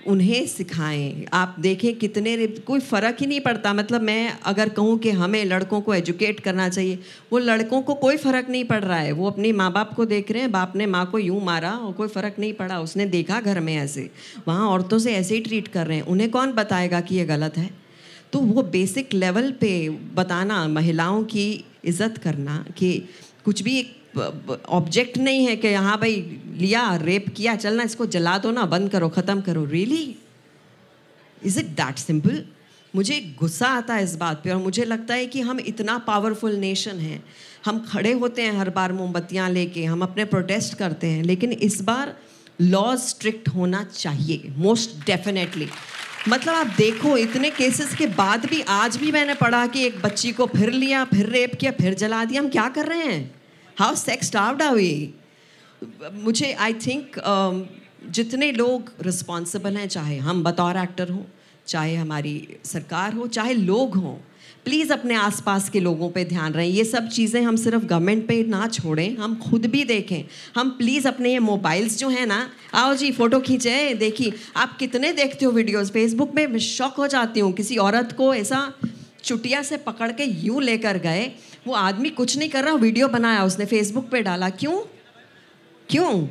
उन्हें 0.08 0.48
सिखाएँ। 0.48 1.26
आप 1.34 1.56
देखें 1.60 1.96
कितने 1.96 2.48
कोई 2.48 2.80
फ़र्क 2.80 3.18
ही 3.20 3.28
नहीं 3.28 3.40
पड़ता। 3.42 3.74
मतलब 3.74 4.02
मैं 4.02 4.38
अगर 4.46 4.70
कहूँ 4.70 4.98
कि 5.00 5.12
हमें 5.12 5.46
लड़कों 5.46 5.82
को 5.82 5.94
एजुकेट 5.94 6.40
करना 6.40 6.70
चाहिए, 6.70 7.00
वो 7.32 7.40
लड़कों 7.40 7.82
को 7.82 7.94
कोई 7.94 8.18
फ़र्क 8.18 8.50
नहीं 8.50 8.66
पड़ 8.66 8.84
रहा 8.84 9.00
है। 9.00 9.12
वो 9.12 9.28
अपने 9.28 9.52
माँ 9.52 9.72
बाप 9.72 9.94
को 9.94 10.06
देख 10.06 10.32
रहे 10.32 10.42
हैं, 10.42 10.52
बाप 10.52 10.76
ने 10.76 10.86
माँ 10.86 11.06
को 11.06 11.20
यूँ 11.20 11.44
मारा 11.46 11.72
और 11.72 11.94
कोई 11.94 12.08
फ़र्क 12.08 12.36
नहीं 12.40 12.54
पड़ा। 12.54 12.80
उसने 12.80 13.06
देखा 13.06 13.42
घर 13.42 13.60
में 13.60 13.76
ऐसे, 13.78 14.10
वहाँ 14.48 14.68
औरतों 14.68 15.00
से 15.00 15.14
ऐसे 15.14 15.36
ही 15.36 15.42
ट्रीट 15.42 15.68
कर 15.68 15.88
रहे 15.88 15.98
हैं। 15.98 16.04
उन्हें 16.04 16.30
कौन 16.32 16.52
बताएगा 16.52 17.02
कि 17.02 17.16
ये 17.16 17.26
गलत 17.26 17.58
है? 17.58 17.85
तो 18.36 18.40
वो 18.42 18.62
बेसिक 18.62 19.14
लेवल 19.14 19.52
पे 19.60 19.72
बताना 20.16 20.56
महिलाओं 20.68 21.24
की 21.26 21.44
इज़्ज़त 21.86 22.18
करना 22.24 22.56
कि 22.78 22.90
कुछ 23.46 23.62
भी 23.64 23.78
एक 23.80 24.60
ऑब्जेक्ट 24.70 25.18
नहीं 25.18 25.46
है 25.46 25.56
कि 25.56 25.74
हाँ 25.76 25.98
भाई 26.00 26.16
लिया 26.58 26.84
रेप 26.98 27.30
किया, 27.38 27.56
चलना, 27.56 27.84
इसको 27.84 28.06
जला 28.08 28.38
दो 28.38 28.52
ना, 28.52 28.66
बंद 28.66 28.90
करो, 28.90 29.10
ख़त्म 29.10 29.42
करो। 29.42 29.64
Really 29.66 30.16
is 31.42 31.60
it 31.60 31.66
that 31.78 31.98
simple 31.98 32.44
मुझे 32.94 33.20
गुस्सा 33.40 33.68
आता 33.70 33.94
है 33.94 34.04
इस 34.04 34.16
बात 34.18 34.42
पे 34.44 34.52
और 34.52 34.62
मुझे 34.62 34.86
लगता 34.86 35.14
है 35.14 35.26
कि 35.28 35.42
हम 35.42 35.60
इतना 35.68 35.98
पावरफुल 36.08 36.56
नेशन 36.58 37.00
हैं। 37.00 37.24
हम 37.66 37.84
खड़े 37.90 38.12
होते 38.14 38.42
हैं 38.42 38.58
हर 38.58 38.70
बार 38.72 38.94
मोमबत्तियाँ 38.94 39.50
लेके, 39.50 39.86
हम 39.86 40.02
अपने 40.02 40.26
प्रोटेस्ट 40.26 40.78
करते 40.78 41.08
हैं, 41.08 41.24
लेकिन 41.24 41.52
इस 41.64 41.82
बार 41.84 42.16
लॉज 42.62 43.00
स्ट्रिक्ट 43.00 43.50
होना 43.50 43.84
चाहिए 43.94 44.54
मोस्ट 44.58 45.06
डेफिनेटली 45.06 45.68
मतलब 46.30 46.54
आप 46.54 46.68
देखो 46.68 47.18
इतने 47.18 47.50
केसेस 47.50 47.96
के 47.96 48.08
बाद 48.08 48.46
भी 48.46 48.62
आज 48.62 48.98
भी 48.98 49.12
मैंने 49.12 49.34
पढ़ा 49.34 49.68
कि 49.68 49.86
एक 49.86 50.02
बच्ची 50.02 50.32
को 50.32 50.46
फिर 50.46 50.72
लिया 50.72 51.06
फिर 51.06 51.26
रेप 51.26 51.56
किया 51.56 51.72
फिर 51.72 51.94
जला 51.94 52.26
दिया। 52.26 52.42
हम 52.42 52.50
क्या 52.50 52.70
कर 52.70 52.86
रहे 52.86 53.00
हैं? 53.00 53.36
हाउ 53.80 53.96
सेक्स 53.96 54.34
डाउड 54.34 54.62
वी 54.64 55.14
मुझे 56.14 56.54
आई 56.54 56.74
थिंक 56.74 57.20
uh, 57.20 58.12
जितने 58.12 58.52
लोग 58.52 58.92
रिस्पॉन्सिबल 59.02 59.78
हैं 59.78 59.88
चाहे 59.88 60.18
हम 60.18 60.44
बतौर 60.44 60.78
एक्टर 60.78 61.10
हों 61.10 61.24
चाहे 61.68 61.96
हमारी 61.96 62.58
सरकार 62.66 63.14
हो 63.14 63.28
चाहे 63.28 63.54
लोग 63.54 63.96
हों 63.96 64.18
प्लीज़ 64.66 64.92
अपने 64.94 65.16
आसपास 65.16 65.70
के 65.70 65.80
लोगों 65.80 66.10
पे 66.10 66.24
ध्यान 66.26 66.54
रहें। 66.54 66.68
ये 66.68 66.84
सब 66.86 67.08
चीज़ें 67.08 67.42
हम 67.42 67.56
सिर्फ़ 67.56 67.86
गवर्नमेंट 67.86 68.28
पे 68.28 68.44
ना 68.44 68.68
छोड़ें, 68.68 69.18
हम 69.18 69.36
खुद 69.40 69.66
भी 69.66 69.84
देखें। 69.84 70.24
हम 70.56 70.70
प्लीज़ 70.70 71.08
अपने 71.08 71.32
ये 71.32 71.40
मोबाइल्स 71.40 71.98
जो 72.00 72.10
हैं 72.10 72.26
ना, 72.28 72.50
आओ 72.74 72.94
जी 72.96 73.12
फ़ोटो 73.12 73.40
खींचे 73.40 73.94
देखिए 73.94 74.34
आप 74.56 74.78
कितने 74.78 75.12
देखते 75.14 75.46
हो 75.46 75.52
वीडियोस 75.52 75.92
फेसबुक 75.92 76.36
में 76.36 76.58
शौक 76.60 76.96
हो 76.96 77.08
जाती 77.08 77.40
हूँ। 77.40 77.52
किसी 77.54 77.78
औरत 77.78 78.16
को 78.18 78.34
ऐसा 78.34 78.72
चुटिया 79.24 79.62
से 79.64 79.78
पकड़ 79.78 80.12
के 80.12 80.24
यूँ 80.24 80.62
लेकर 80.62 80.98
गए। 80.98 81.32
वो 81.68 81.74
आदमी 81.74 82.10
कुछ 82.10 82.38
नहीं 82.38 82.50
कर 82.50 82.64
रहा 82.64 82.74
वीडियो 82.74 83.08
बनाया 83.08 83.44
उसने 83.44 83.66
फेसबुक 83.66 84.10
पर 84.10 84.22
डाला। 84.22 84.50
क्यों? 84.50 84.82
क्यों? 85.90 86.28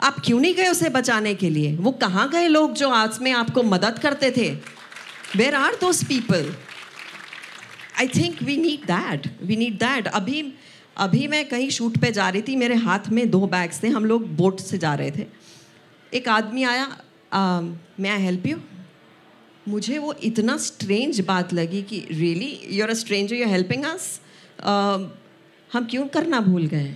आप 0.00 0.16
क्यों 0.24 0.40
नहीं 0.40 0.54
गए 0.54 0.68
उसे 0.68 0.88
बचाने 0.88 1.34
के 1.34 1.50
लिए? 1.50 1.76
वो 1.76 1.90
कहाँ 1.92 2.28
गए 2.30 2.48
लोग 2.48 2.72
जो 2.72 2.88
आज 2.90 3.18
में 3.22 3.32
आपको 3.32 3.62
मदद 3.62 3.98
करते 3.98 4.30
थे? 4.30 4.48
Where 5.36 5.54
are 5.54 5.74
those 5.74 6.04
people 6.04 6.52
I 8.00 8.08
think 8.08 8.42
we 8.42 8.56
need 8.56 8.84
that 8.86 9.28
we 9.42 9.56
need 9.56 9.74
that 9.78 10.06
अभी 10.08 10.42
अभी 10.96 11.26
मैं 11.28 11.44
कहीं 11.48 11.68
शूट 11.70 11.98
पे 11.98 12.10
जा 12.12 12.28
रही 12.28 12.42
थी, 12.42 12.56
मेरे 12.56 12.74
हाथ 12.76 13.08
में 13.10 13.28
दो 13.30 13.46
बैग्स 13.46 13.82
थे, 13.82 13.88
हम 13.88 14.04
लोग 14.04 14.26
बोट 14.36 14.60
से 14.60 14.78
जा 14.78 14.94
रहे 14.94 15.10
थे। 15.10 15.26
एक 16.12 16.28
आदमी 16.28 16.62
आया 16.64 16.86
मैं 18.00 18.10
आई 18.10 18.22
हेल्प 18.22 18.46
यू 18.46 18.56
मुझे 19.68 19.98
वो 19.98 20.12
इतना 20.22 20.56
स्ट्रेंज 20.56 21.20
बात 21.20 21.52
लगी 21.54 21.82
कि 21.82 21.98
really 22.10 22.58
you 22.70 22.82
are 22.84 22.90
a 22.90 22.94
stranger 22.94 23.34
you 23.34 23.48
helping 23.48 23.84
us 23.84 24.20
हम 25.70 25.86
क्यों 25.90 26.06
करना 26.08 26.40
भूल 26.40 26.66
गए? 26.66 26.94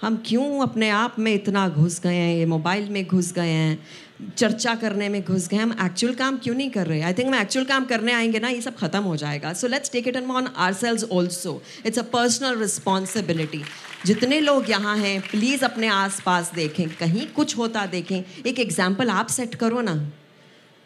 हम 0.00 0.22
क्यों 0.26 0.60
अपने 0.62 0.88
आप 0.90 1.18
में 1.18 1.32
इतना 1.34 1.68
घुस 1.68 2.00
गए 2.00 2.14
हैं, 2.14 2.36
ये 2.36 2.46
मोबाइल 2.46 2.88
में 2.90 3.04
घुस 3.06 3.32
गए 3.32 3.48
हैं? 3.48 3.78
चर्चा 4.20 4.74
करने 4.74 5.08
में 5.08 5.22
घुस 5.24 5.48
गए, 5.48 5.56
हम 5.56 5.72
एक्चुअल 5.84 6.14
काम 6.14 6.36
क्यों 6.38 6.54
नहीं 6.54 6.70
कर 6.70 6.86
रहे? 6.86 7.00
आई 7.00 7.12
थिंक 7.12 7.28
हम 7.28 7.34
एक्चुअल 7.34 7.64
काम 7.66 7.84
करने 7.84 8.12
आएँगे 8.12 8.38
ना, 8.38 8.48
ये 8.48 8.60
सब 8.60 8.76
खत्म 8.76 9.02
हो 9.02 9.16
जाएगा। 9.16 9.52
So 9.52 9.68
let's 9.68 9.90
take 9.92 10.08
it 10.08 10.16
an 10.16 10.30
on 10.30 10.46
ourselves 10.72 11.04
also 11.04 11.62
it's 11.86 11.98
a 11.98 12.02
personal 12.02 12.58
responsibility 12.58 13.62
जितने 14.06 14.40
लोग 14.40 14.70
यहाँ 14.70 14.96
हैं 14.96 15.20
प्लीज़ 15.20 15.64
अपने 15.64 15.88
आसपास 15.88 16.52
देखें। 16.54 16.88
कहीं 16.90 17.26
कुछ 17.26 17.56
होता 17.58 17.86
देखें। 17.86 18.22
एक 18.46 18.58
एग्ज़ाम्पल 18.58 19.10
आप 19.10 19.26
सेट 19.26 19.54
करो 19.54 19.80
ना। 19.80 19.94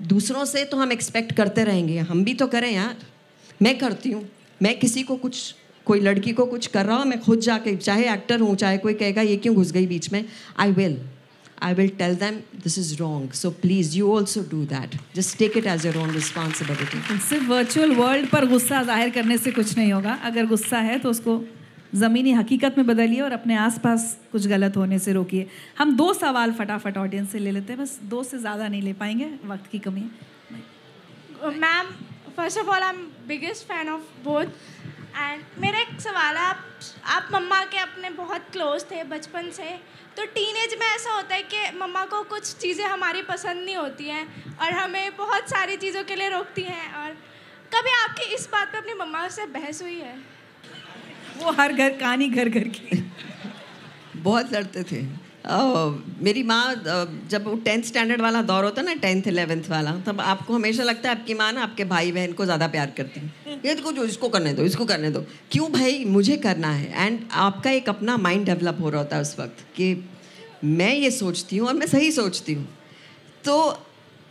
दूसरों 0.00 0.44
से 0.44 0.64
तो 0.64 0.76
हम 0.76 0.92
एक्सपेक्ट 0.92 1.32
करते 1.32 1.64
रहेंगे। 1.64 1.98
हम 1.98 2.24
भी 2.24 2.34
तो 2.34 2.46
करें 2.46 2.70
यार। 2.72 2.96
मैं 3.62 3.78
करती 3.78 4.10
हूँ। 4.10 4.28
मैं 4.62 4.78
किसी 4.78 5.02
को 5.02 5.16
कुछ, 5.16 5.54
कोई 5.86 6.00
लड़की 6.00 6.32
को 6.32 6.46
कुछ 6.46 6.66
कर 6.66 6.86
रहा 6.86 6.96
हूँ, 6.96 7.06
मैं 7.06 7.20
खुद 7.20 7.40
जाके, 7.40 7.76
चाहे 7.76 8.12
एक्टर 8.12 8.40
हूँ, 8.40 8.54
चाहे 8.56 8.78
कोई 8.78 8.94
कहेगा, 8.94 9.22
ये 9.22 9.36
क्यों 9.36 9.54
घुस 9.54 9.72
गई 9.72 9.86
बीच 9.86 10.12
में? 10.12 10.24
I 10.58 10.72
will 10.72 10.98
I 11.58 11.72
will 11.72 11.88
tell 11.90 12.14
them 12.14 12.44
this 12.54 12.76
is 12.76 13.00
wrong. 13.00 13.32
So 13.32 13.50
please, 13.50 13.96
you 13.96 14.10
also 14.10 14.42
do 14.42 14.64
that. 14.66 14.94
Just 15.14 15.38
take 15.38 15.56
it 15.56 15.66
as 15.66 15.84
your 15.84 15.96
own 15.98 16.12
responsibility. 16.12 16.98
सिर्फ़ 17.28 17.48
वर्चुअल 17.50 17.94
वर्ल्ड 17.96 18.28
पर 18.30 18.46
गुस्सा 18.48 18.82
ज़ाहिर 18.82 19.10
करने 19.10 19.38
से 19.38 19.50
कुछ 19.52 19.76
नहीं 19.76 19.92
होगा 19.92 20.18
अगर 20.24 20.46
गुस्सा 20.46 20.78
है 20.88 20.98
तो 20.98 21.10
उसको 21.10 21.42
ज़मीनी 21.94 22.32
हकीकत 22.32 22.78
में 22.78 22.86
बदलिए 22.86 23.20
और 23.20 23.32
अपने 23.32 23.56
आसपास 23.56 24.16
कुछ 24.32 24.46
गलत 24.46 24.76
होने 24.76 24.98
से 24.98 25.12
रोकिए 25.12 25.46
हम 25.78 25.96
दो 25.96 26.12
सवाल 26.14 26.52
फटाफट 26.52 26.96
ऑडियंस 26.98 27.30
से 27.32 27.38
ले 27.38 27.50
लेते 27.50 27.72
हैं 27.72 27.82
बस 27.82 27.98
दो 28.10 28.22
से 28.22 28.38
ज़्यादा 28.38 28.68
नहीं 28.68 28.82
ले 28.82 28.92
पाएँगे 29.02 29.30
वक्त 29.44 29.70
की 29.72 29.78
कमी 29.86 30.00
है 30.00 31.50
ma'am 31.58 31.86
first 32.36 32.58
of 32.58 32.68
all 32.68 32.82
I 32.82 32.94
am 32.94 33.00
biggest 33.28 33.66
fan 33.68 33.88
of 33.88 34.02
both 34.24 34.46
and 35.18 35.42
मेरा 35.58 35.80
एक 35.80 36.00
सवाल 36.00 36.36
है 36.36 36.42
आप 36.42 36.64
आप 37.04 37.28
मम्मा 37.32 37.64
के 37.64 37.78
अपने 37.78 38.10
बहुत 38.10 38.40
क्लोज 38.52 38.84
थे 38.90 39.04
बचपन 39.04 39.50
से 39.50 39.68
तो 40.16 40.24
टीनेज 40.24 40.74
में 40.80 40.86
ऐसा 40.86 41.12
होता 41.12 41.34
है 41.34 41.42
कि 41.42 41.78
मम्मा 41.78 42.04
को 42.04 42.22
कुछ 42.22 42.54
चीज़ें 42.54 42.84
हमारी 42.86 43.22
पसंद 43.22 43.64
नहीं 43.64 43.76
होती 43.76 44.04
हैं 44.04 44.56
और 44.56 44.72
हमें 44.72 45.16
बहुत 45.16 45.48
सारी 45.48 45.76
चीज़ों 45.76 46.04
के 46.04 46.16
लिए 46.16 46.28
रोकती 46.28 46.62
हैं 46.62 46.94
और 46.94 47.10
कभी 47.74 47.90
आपकी 48.04 48.34
इस 48.34 48.48
बात 48.52 48.72
पे 48.72 48.78
अपनी 48.78 48.94
मम्मा 48.94 49.28
से 49.28 49.46
बहस 49.46 49.82
हुई 49.82 49.98
है? 50.00 50.16
वो 51.36 51.52
हर 51.52 51.72
घर 51.72 51.96
कहानी 51.96 52.28
घर 52.28 52.48
घर 52.48 52.68
की। 52.68 53.12
बहुत 54.16 54.52
लड़ते 54.52 54.82
थे। 54.82 55.25
मेरी 55.46 56.42
माँ 56.42 56.74
जब 57.30 57.44
वो 57.44 57.54
टेंथ 57.64 57.82
स्टैंडर्ड 57.84 58.20
वाला 58.20 58.40
दौर 58.42 58.64
होता 58.64 58.80
है 58.80 58.86
ना 58.86 58.94
टेंथ 58.96 59.26
इलेवेंथ 59.28 59.68
वाला, 59.70 59.92
तब 60.06 60.20
आपको 60.20 60.54
हमेशा 60.54 60.82
लगता 60.82 61.08
है 61.08 61.16
आपकी 61.16 61.34
माँ 61.34 61.52
ना 61.52 61.62
आपके 61.62 61.84
भाई 61.86 62.12
बहन 62.12 62.32
को 62.32 62.44
ज़्यादा 62.44 62.66
प्यार 62.68 62.92
करती 62.96 63.20
है। 63.20 63.54
ये 63.56 63.74
देखो 63.74 63.92
जो 63.92 64.04
इसको 64.04 64.28
करने 64.28 64.52
दो, 64.52 64.62
इसको 64.64 64.84
करने 64.84 65.10
दो। 65.10 65.24
क्यों 65.52 65.70
भाई? 65.72 66.04
मुझे 66.06 66.36
करना 66.38 66.70
है। 66.70 67.06
एंड 67.06 67.20
आपका 67.44 67.70
एक 67.70 67.88
अपना 67.88 68.16
माइंड 68.18 68.44
डेवलप 68.46 68.78
हो 68.80 68.90
रहा 68.90 69.00
होता 69.00 69.16
है 69.16 69.22
उस 69.22 69.38
वक्त 69.40 69.64
कि 69.76 69.94
मैं 70.64 70.94
ये 70.94 71.10
सोचती 71.12 71.56
हूँ 71.56 71.68
और 71.68 71.74
मैं 71.74 71.86
सही 71.86 72.10
सोचती 72.12 72.54
हूँ। 72.54 72.68
तो 73.44 73.58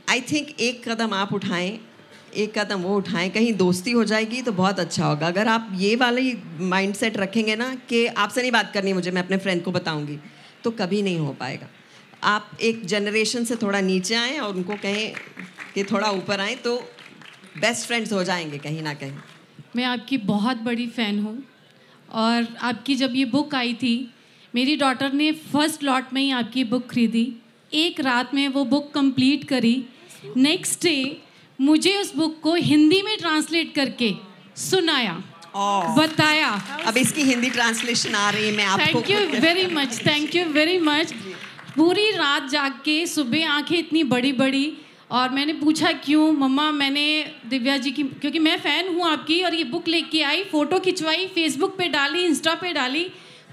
आई 0.09 0.21
थिंक 0.23 0.55
एक 0.59 0.87
कदम 0.89 1.13
आप 1.13 1.33
उठाएँ, 1.33 1.79
एक 2.35 2.57
कदम 2.57 2.81
वो 2.81 2.95
उठाएँ, 2.97 3.29
कहीं 3.29 3.53
दोस्ती 3.55 3.91
हो 3.91 4.03
जाएगी 4.05 4.41
तो 4.41 4.51
बहुत 4.53 4.79
अच्छा 4.79 5.05
होगा। 5.05 5.27
अगर 5.27 5.47
आप 5.47 5.69
ये 5.75 5.95
वाली 5.95 6.37
माइंड 6.61 6.95
सेट 6.95 7.17
रखेंगे 7.17 7.55
ना 7.55 7.73
कि 7.89 8.05
आपसे 8.07 8.41
नहीं 8.41 8.51
बात 8.51 8.71
करनी 8.73 8.93
मुझे, 8.93 9.11
मैं 9.11 9.23
अपने 9.23 9.37
फ्रेंड 9.37 9.63
को 9.63 9.71
बताऊँगी। 9.71 10.19
तो 10.65 10.71
कभी 10.71 11.01
नहीं 11.01 11.19
हो 11.19 11.33
पाएगा। 11.39 11.67
आप 12.23 12.57
एक 12.61 12.85
जनरेशन 12.85 13.43
से 13.43 13.55
थोड़ा 13.55 13.81
नीचे 13.81 14.15
आएँ 14.15 14.39
और 14.39 14.55
उनको 14.55 14.75
कहें 14.83 15.13
कि 15.73 15.83
थोड़ा 15.83 16.09
ऊपर 16.11 16.39
आएँ 16.39 16.55
तो 16.55 16.75
बेस्ट 17.57 17.87
फ्रेंड्स 17.87 18.13
हो 18.13 18.23
जाएँगे 18.23 18.57
कहीं 18.57 18.81
ना 18.81 18.93
कहीं। 18.93 19.17
मैं 19.75 19.83
आपकी 19.83 20.17
बहुत 20.17 20.57
बड़ी 20.57 20.87
फ़ैन 20.87 21.19
हूँ 21.19 21.37
और 22.13 22.47
आपकी 22.61 22.95
जब 22.95 23.15
ये 23.15 23.25
बुक 23.25 23.55
आई 23.55 23.73
थी, 23.73 23.95
मेरी 24.53 24.75
डॉटर 24.75 25.13
ने 25.13 25.31
फ़र्स्ट 25.53 25.83
लॉट 25.83 26.13
में 26.13 26.21
ही 26.21 26.29
आपकी 26.31 26.63
बुक 26.63 26.87
खरीदी। 26.87 27.25
एक 27.73 27.99
रात 27.99 28.33
में 28.33 28.47
वो 28.47 28.63
बुक 28.65 28.91
कंप्लीट 28.93 29.43
करी। 29.43 29.75
नेक्स्ट 30.37 30.83
डे 30.83 31.21
मुझे 31.59 31.95
उस 31.97 32.15
बुक 32.15 32.39
को 32.41 32.53
हिंदी 32.53 33.01
में 33.01 33.17
ट्रांसलेट 33.17 33.73
करके 33.75 34.13
सुनाया। 34.55 35.21
बताया। 35.55 36.49
अब 36.87 36.97
इसकी 36.97 37.21
हिंदी 37.23 37.49
ट्रांसलेशन 37.49 38.15
आ 38.15 38.29
रही 38.29 38.47
है 38.47 38.55
मैं 38.55 38.65
आपको 38.65 39.01
thank 39.01 39.09
you 39.09 39.39
very 39.41 39.65
much 39.75 39.99
thank 40.07 40.35
you 40.35 40.45
very 40.51 40.77
much 40.79 41.13
पूरी 41.75 42.09
रात 42.11 42.49
जाग 42.49 42.71
के 42.85 43.05
सुबह 43.07 43.49
आँखें 43.49 43.77
इतनी 43.77 44.03
बड़ी 44.05 44.31
बड़ी 44.33 44.65
और 45.11 45.29
मैंने 45.29 45.53
पूछा 45.53 45.91
क्यों 46.05 46.31
मम्मा 46.31 46.69
मैंने 46.71 47.05
दिव्या 47.45 47.77
जी 47.77 47.91
की 47.91 48.03
क्योंकि 48.03 48.39
मैं 48.39 48.57
फ़ैन 48.59 48.95
हूँ 48.95 49.07
आपकी 49.09 49.41
और 49.43 49.53
ये 49.53 49.63
बुक 49.63 49.87
लेके 49.87 50.21
आई 50.23 50.43
फ़ोटो 50.43 50.79
खिंचवाई 50.79 51.27
फेसबुक 51.35 51.77
पे 51.77 51.87
डाली 51.87 52.23
इंस्टा 52.25 52.53
पे 52.55 52.73
डाली 52.73 53.03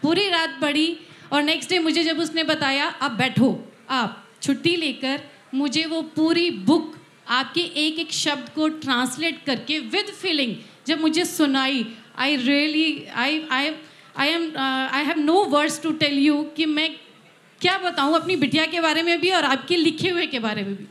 पूरी 0.03 0.29
रात 0.29 0.59
पढ़ी 0.63 0.89
और 1.33 1.43
नेक्स्ट 1.43 1.71
डे 1.71 1.79
मुझे 1.79 2.05
जब 2.05 2.19
उसने 2.19 2.45
बताया 2.45 2.89
अब 3.03 3.17
बैठो 3.17 3.53
आप 3.91 4.19
छुट्टी 4.43 4.75
लेकर 4.77 5.21
मुझे 5.55 5.85
वो 5.85 6.03
पूरी 6.17 6.51
बुक 6.51 6.95
आपके 7.31 7.61
एक 7.61 7.99
एक 7.99 8.13
शब्द 8.13 8.49
को 8.55 8.69
ट्रांसलेट 8.81 9.45
करके 9.47 9.79
विद 9.79 10.13
फीलिंग 10.23 10.55
जब 10.87 11.01
मुझे 11.01 11.25
सुनाई 11.25 11.85
आई 12.19 12.37
really 12.37 12.87
I 13.25 13.43
I 13.53 13.73
I 14.19 14.29
am 14.29 14.51
I 14.59 15.05
have 15.05 15.19
no 15.21 15.43
words 15.55 15.81
to 15.83 15.93
tell 16.03 16.19
you 16.19 16.43
कि 16.57 16.67
मैं 16.67 16.89
क्या 17.61 17.77
बताऊँ 17.79 18.15
अपनी 18.15 18.37
बिटिया 18.37 18.65
के 18.67 18.81
बारे 18.81 19.03
में 19.03 19.19
भी 19.21 19.31
और 19.31 19.45
आपके 19.45 19.77
लिखे 19.77 20.09
हुए 20.09 20.27
के 20.27 20.39
बारे 20.47 20.63
में 20.65 20.75
भी। 20.77 20.85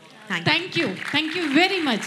Thank 0.48 0.78
you 0.78 0.88
thank 1.14 1.36
you 1.38 1.44
very 1.54 1.80
much 1.82 2.02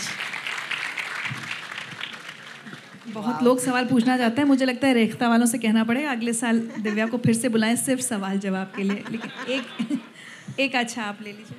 बहुत 3.08 3.42
लोग 3.42 3.58
सवाल 3.60 3.84
पूछना 3.86 4.16
चाहते 4.18 4.40
हैं 4.40 4.46
मुझे 4.48 4.64
लगता 4.64 4.86
है 4.88 4.94
रेखता 4.94 5.28
वालों 5.28 5.46
से 5.46 5.58
कहना 5.58 5.84
पड़ेगा 5.84 6.10
अगले 6.10 6.32
साल 6.32 6.58
दिव्या 6.86 7.06
को 7.06 7.18
फिर 7.26 7.34
से 7.34 7.48
बुलाएँ 7.56 7.76
सिर्फ़ 7.76 8.00
सवाल 8.02 8.38
जवाब 8.46 8.72
के 8.76 8.82
लिए 8.82 9.02
लेकिन 9.10 9.30
एक 9.54 10.60
एक 10.60 10.76
अच्छा 10.76 11.02
आप 11.02 11.18
ले 11.22 11.32
लीजिए। 11.32 11.56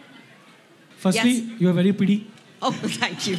Firstly 0.99 1.35
you 1.61 1.69
are 1.69 1.75
very 1.75 1.91
pretty 2.01 2.21
oh 2.63 2.75
thank 3.01 3.27
you 3.27 3.35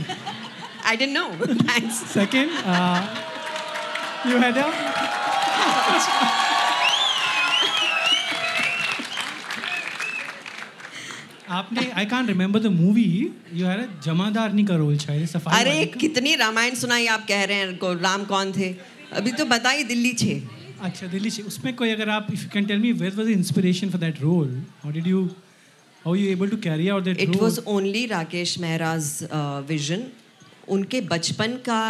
I 0.86 0.96
didn't 0.96 1.16
know 1.18 1.24
thanks 1.68 2.02
second 2.12 2.50
you 4.32 4.38
had 4.42 4.58
a 4.58 4.66
आपने 11.56 11.82
I 11.98 12.06
can't 12.06 12.28
remember 12.28 12.60
the 12.60 12.66
movie 12.72 13.02
you 13.54 13.66
had 13.66 14.00
जमादारनी 14.04 14.64
का 14.66 14.76
रोल 14.76 14.96
शायद 14.98 15.26
सफ़ाई 15.28 15.60
अरे 15.60 15.84
कितनी 16.00 16.34
रामायण 16.36 16.74
सुनाई 16.80 17.06
आप 17.16 17.26
कह 17.28 17.44
रहे 17.44 17.58
हैं 17.58 17.76
को 17.84 17.92
राम 18.06 18.24
कौन 18.32 18.52
थे? 18.52 18.68
अभी 19.18 19.32
तो 19.32 19.44
बताइए 19.52 19.82
दिल्ली 19.90 20.12
छे। 20.22 20.34
अच्छा 20.88 21.06
दिल्ली 21.12 21.30
छे। 21.30 21.42
उसमें 21.50 21.72
कोई 21.76 21.90
अगर 21.90 22.08
आप 22.16 22.26
if 22.32 22.42
you 22.42 22.48
can 22.52 22.64
tell 22.66 22.78
me 22.78 22.92
where 23.02 23.14
was 23.16 23.26
the 23.26 23.30
inspiration 23.30 23.90
for 23.90 24.00
that 24.00 24.20
role 24.22 24.48
how 24.82 24.92
did 24.92 25.06
you 25.06 25.22
how 26.04 26.14
you 26.14 26.26
able 26.32 26.48
to 26.48 26.56
carry 26.68 26.88
out 26.94 27.04
that 27.04 27.20
role 27.20 27.34
it 27.34 27.42
was 27.42 27.58
only 27.76 28.04
Rakesh 28.14 28.58
Mehra's 28.60 29.10
vision 29.68 30.02
उनके 30.68 31.00
बचपन 31.00 31.56
का 31.68 31.80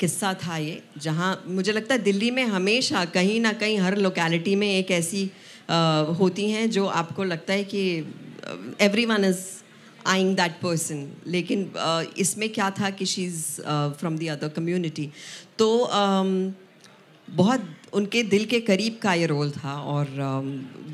किस्सा 0.00 0.32
था 0.34 0.56
ये, 0.56 0.82
जहाँ 0.98 1.42
मुझे 1.46 1.72
लगता 1.72 1.94
है 1.94 2.02
दिल्ली 2.02 2.30
में 2.30 2.44
हमेशा 2.44 3.04
कहीं 3.14 3.40
ना 3.40 3.52
कहीं 3.52 3.78
हर 3.78 3.96
लोकेलिटी 3.98 4.54
में 4.56 4.68
एक 4.68 4.90
ऐसी 4.90 5.30
होती 6.18 6.50
हैं 6.50 6.68
जो 6.70 6.86
आपको 6.86 7.24
लगता 7.24 7.52
है 7.52 7.64
कि 7.64 7.82
everyone 9.06 9.24
is 9.24 9.44
eyeing 10.06 10.34
that 10.36 10.52
person 10.62 11.06
लेकिन 11.26 11.70
इसमें 12.18 12.48
क्या 12.52 12.70
था 12.80 12.90
कि 12.90 13.06
she 13.06 13.24
is 13.24 13.44
from 14.00 14.16
the 14.18 14.26
other 14.26 14.48
community 14.48 15.10
तो 15.58 15.68
बहुत 17.32 17.68
उनके 17.92 18.22
दिल 18.22 18.44
के 18.44 18.60
करीब 18.60 18.98
का 19.02 19.14
ये 19.14 19.26
रोल 19.26 19.50
था 19.50 19.74
और 19.82 20.06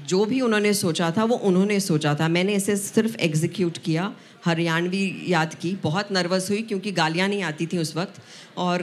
जो 0.08 0.24
भी 0.24 0.40
उन्होंने 0.40 0.72
सोचा 0.74 1.10
था, 1.10 1.24
वो 1.24 1.36
उन्होंने 1.36 1.78
सोचा 1.80 2.14
था। 2.14 2.28
मैंने 2.28 2.54
इसे 2.54 2.76
सिर्फ़ 2.76 3.16
एग्जीक्यूट 3.16 3.78
किया, 3.78 4.12
हरियाणवी 4.44 5.04
याद 5.28 5.54
की। 5.54 5.74
बहुत 5.82 6.12
नर्वस 6.12 6.50
हुई 6.50 6.62
क्योंकि 6.62 6.92
गालियाँ 6.92 7.28
नहीं 7.28 7.42
आती 7.42 7.66
थी 7.66 7.78
उस 7.78 7.96
वक्त 7.96 8.20
और 8.58 8.80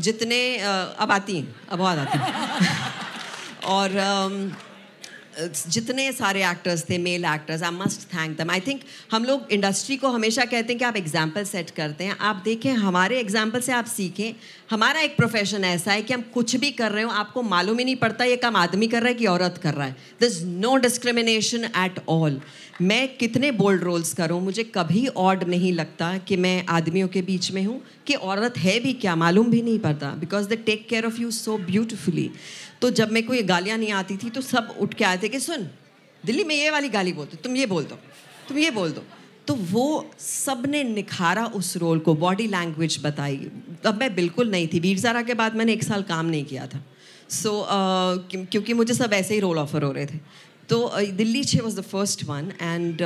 जितने 0.00 0.40
अब 0.58 1.12
आती 1.12 1.36
हैं, 1.36 1.54
अब 1.70 1.78
बहुत 1.78 1.98
आती 1.98 2.18
और 3.66 3.90
जितने 5.68 6.10
सारे 6.12 6.44
एक्टर्स 6.46 6.84
थे 6.90 6.98
male 6.98 7.24
actors 7.24 7.62
I 7.62 7.70
must 7.72 8.06
thank 8.14 8.36
them 8.38 8.50
I 8.50 8.60
think 8.60 8.80
हम 9.12 9.24
लोग 9.24 9.52
इंडस्ट्री 9.52 9.96
को 9.96 10.08
हमेशा 10.10 10.44
कहते 10.44 10.72
हैं 10.72 10.78
कि 10.78 10.84
आप 10.84 10.96
एग्ज़ाम्पल 10.96 11.44
सेट 11.44 11.70
करते 11.72 12.04
हैं। 12.04 12.16
आप 12.20 12.42
देखें, 12.44 12.72
हमारे 12.72 13.18
एग्ज़ाम्पल 13.20 13.60
से 13.60 13.72
आप 13.72 13.84
सीखें। 13.86 14.32
हमारा 14.70 15.00
एक 15.00 15.16
प्रोफेशन 15.16 15.64
ऐसा 15.64 15.92
है 15.92 16.02
कि 16.02 16.14
हम 16.14 16.22
कुछ 16.34 16.56
भी 16.56 16.70
कर 16.72 16.92
रहे 16.92 17.04
हो, 17.04 17.10
आपको 17.12 17.42
मालूम 17.44 17.78
ही 17.78 17.84
नहीं 17.84 17.96
पड़ता 17.96 18.24
ये 18.24 18.36
काम 18.38 18.56
आदमी 18.56 18.86
कर 18.88 19.02
रहा 19.02 19.08
है 19.08 19.14
कि 19.14 19.26
औरत 19.26 19.58
कर 19.62 19.74
रहा 19.74 19.86
है। 19.86 19.96
Is 20.22 20.44
no 20.46 20.76
discrimination 20.78 21.64
at 21.76 22.00
all 22.08 22.40
मैं 22.82 23.16
कितने 23.16 23.50
बोल्ड 23.52 23.82
रोल्स 23.82 24.12
करूँ, 24.14 24.40
मुझे 24.42 24.62
कभी 24.74 25.06
ऑड 25.08 25.42
नहीं 25.44 25.72
लगता 25.72 26.16
कि 26.18 26.36
मैं 26.36 26.64
आदमियों 26.68 27.08
के 27.08 27.22
बीच 27.22 27.50
में 27.52 27.62
हूँ, 27.64 27.80
कि 28.06 28.14
औरत 28.14 28.56
है 28.58 28.78
भी 28.80 28.92
क्या, 28.94 29.16
मालूम 29.16 29.50
भी 29.50 29.62
नहीं 29.62 29.78
पड़ता। 29.78 30.14
Because 30.20 30.48
they 30.48 30.56
take 30.58 30.88
care 30.88 31.06
of 31.06 31.20
you 31.20 31.30
so 31.32 31.58
beautifully 31.60 32.30
तो 32.80 32.90
जब 32.90 33.10
मेरे 33.12 33.26
को 33.26 33.34
ये 33.34 33.42
गालियाँ 33.42 33.76
नहीं 33.78 33.90
आती 33.92 34.16
थी 34.16 34.30
तो 34.30 34.40
सब 34.40 34.74
उठ 34.80 34.94
के 34.94 35.04
आए 35.04 35.18
थे 35.22 35.28
कि 35.30 35.40
सुन 35.40 35.68
दिल्ली 36.22 36.44
में 36.44 36.54
ये 36.54 36.70
वाली 36.70 36.88
गाली 36.90 37.12
बोलते 37.12 37.36
तुम 37.44 37.56
ये 37.56 37.66
बोल 37.66 37.84
दो 37.84 37.98
तुम 38.48 38.58
ये 38.58 38.70
बोल 38.70 38.90
दो। 38.92 39.02
तो 39.46 39.54
वो 39.70 39.86
सबने 40.20 40.82
निखारा 40.84 41.44
उस 41.56 41.76
रोल 41.76 41.98
को 41.98 42.14
बॉडी 42.14 42.46
लैंग्वेज 42.48 42.98
बताई। 43.02 43.36
अब 43.86 43.98
मैं 44.00 44.14
बिल्कुल 44.14 44.50
नहीं 44.50 44.68
थी। 44.72 44.80
वीर 44.80 44.98
ज़ारा 44.98 45.22
के 45.22 45.34
बाद 45.34 45.54
मैंने 45.56 45.72
एक 45.72 45.82
साल 45.84 46.02
काम 46.02 46.26
नहीं 46.26 46.44
किया 46.44 46.66
था। 46.66 46.82
सो 47.30 47.48
so, 47.48 47.54
uh, 47.64 48.46
क्योंकि 48.50 48.74
मुझे 48.74 48.94
सब 48.94 49.12
ऐसे 49.12 49.34
ही 49.34 49.40
रोल 49.40 49.58
ऑफ़र 49.58 49.82
हो 49.82 49.92
रहे 49.92 50.06
थे। 50.06 50.18
तो 50.68 50.90
दिल्ली 51.16 51.42
छे 51.44 51.60
was 51.60 51.76
the 51.76 51.82
first 51.84 52.24
one 52.24 52.52
and 52.60 53.02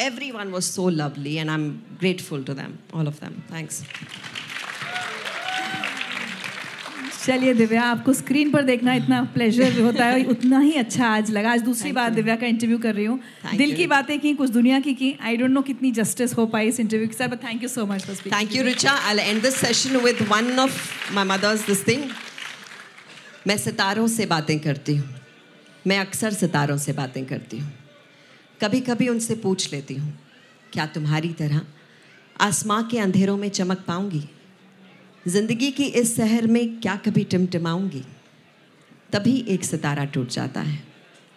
everyone 0.30 0.50
was 0.50 0.64
so 0.64 0.88
lovely 0.90 1.34
and 1.34 1.50
I 1.50 1.54
am 1.54 1.68
grateful 2.00 2.44
to 2.44 2.54
them 2.54 2.76
all 2.94 3.08
of 3.08 3.20
them 3.20 3.40
thanks 3.52 3.82
चलिए 7.26 7.52
दिव्या 7.54 7.82
आपको 7.82 8.12
स्क्रीन 8.12 8.50
पर 8.50 8.62
देखना 8.62 8.94
इतना 8.94 9.22
प्लेजर 9.34 9.80
होता 9.80 10.04
है 10.04 10.24
उतना 10.24 10.58
ही 10.58 10.72
अच्छा 10.72 11.06
आज 11.06 11.30
लगा। 11.30 11.52
आज 11.52 11.62
दूसरी 11.62 11.92
बार 11.92 12.10
दिव्या 12.10 12.36
का 12.36 12.46
इंटरव्यू 12.46 12.78
कर 12.78 12.94
रही 12.94 13.04
हूँ। 13.04 13.18
दिल 13.56 13.68
you. 13.68 13.76
की 13.76 13.86
बातें 13.86 14.18
की 14.20 14.34
कुछ 14.34 14.50
दुनिया 14.50 14.78
की 14.80 14.94
की। 14.94 15.12
आई 15.22 15.36
डोंट 15.36 15.50
नो 15.50 15.62
कितनी 15.62 15.90
जस्टिस 15.92 16.36
हो 16.36 16.46
पाई 16.46 16.68
इस 16.68 16.80
इंटरव्यू 16.80 17.08
के 17.08 17.14
साथ 17.14 17.28
but 17.28 17.42
thank 17.44 17.62
you 17.62 17.68
so 17.68 17.86
much 17.86 18.04
for 18.06 18.16
Thank 18.16 18.54
you, 18.54 18.62
Richa. 18.62 18.94
I'll 19.08 19.22
end 19.24 19.42
this 19.42 19.56
session 19.56 20.02
with 20.02 20.22
one 20.30 20.52
of 20.58 20.78
my 21.14 21.24
mother's 21.32 21.66
this 21.66 21.82
thing. 21.82 22.04
मैं 23.46 23.56
सितारों 23.56 24.06
से 24.08 24.26
बातें 24.26 24.58
करती 24.60 24.96
हूँ। 24.96 25.08
मैं 25.86 25.98
अक्सर 25.98 26.32
सितारों 26.32 26.78
से 26.78 26.92
बातें 26.92 27.24
करती 27.24 27.58
हूँ। 27.58 27.72
कभी 28.62 28.80
कभी 28.80 29.08
उनसे 29.08 29.34
पूछ 29.34 29.72
लेती 29.72 29.94
हूँ 29.94 30.18
क्या 30.72 30.86
तुम्हारी 30.86 31.32
तरह 31.32 31.60
आसमां 32.40 32.82
के 32.82 32.98
अंधेरों 32.98 33.36
में 33.36 33.48
चमक 33.48 33.84
पाऊँगी? 33.88 34.24
ज़िंदगी 35.28 35.70
की 35.70 35.84
इस 35.84 36.16
शहर 36.16 36.46
में 36.46 36.80
क्या 36.80 36.96
कभी 36.96 37.24
टिमटिमाऊँगी? 37.24 38.02
तभी 39.12 39.44
एक 39.48 39.64
सितारा 39.64 40.04
टूट 40.04 40.28
जाता 40.28 40.60
है, 40.60 40.78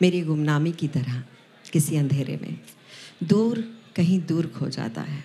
मेरी 0.01 0.21
गुमनामी 0.21 0.71
की 0.71 0.87
तरह, 0.87 1.23
किसी 1.71 1.97
अंधेरे 1.97 2.39
में। 2.41 2.59
दूर, 3.23 3.63
कहीं 3.95 4.19
दूर 4.25 4.47
खो 4.47 4.69
जाता 4.69 5.01
है। 5.01 5.23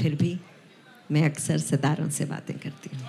फिर 0.00 0.14
भी 0.14 0.40
मैं 1.12 1.24
अक्सर 1.24 1.58
सितारों 1.58 2.10
से 2.10 2.24
बातें 2.24 2.58
करती 2.58 2.96
हूँ। 2.96 3.08